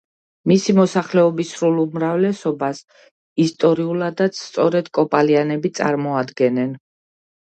მისი 0.51 0.73
მოსახლეობის 0.77 1.51
სრულ 1.57 1.77
უმრავლესობას 1.83 2.81
ისტორიულადაც 3.45 4.41
სწორედ 4.47 4.93
კოპალიანები 5.01 5.73
წარმოადგენენ. 5.83 6.75